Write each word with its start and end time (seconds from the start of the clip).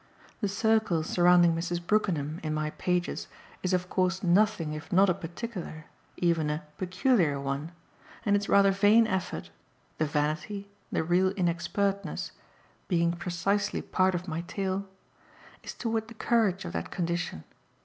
The 0.39 0.47
circle 0.47 1.03
surrounding 1.03 1.53
Mrs. 1.53 1.79
Brookenham, 1.85 2.39
in 2.41 2.55
my 2.55 2.71
pages, 2.71 3.27
is 3.61 3.71
of 3.71 3.87
course 3.87 4.23
nothing 4.23 4.73
if 4.73 4.91
not 4.91 5.11
a 5.11 5.13
particular, 5.13 5.85
even 6.17 6.49
a 6.49 6.63
"peculiar" 6.79 7.39
one 7.39 7.71
and 8.25 8.35
its 8.35 8.49
rather 8.49 8.71
vain 8.71 9.05
effort 9.05 9.51
(the 9.99 10.07
vanity, 10.07 10.71
the 10.91 11.03
real 11.03 11.29
inexpertness, 11.29 12.31
being 12.87 13.11
precisely 13.13 13.83
part 13.83 14.15
of 14.15 14.27
my 14.27 14.41
tale) 14.47 14.87
is 15.61 15.75
toward 15.75 16.07
the 16.07 16.15
courage 16.15 16.65
of 16.65 16.73
that 16.73 16.89
condition. 16.89 17.43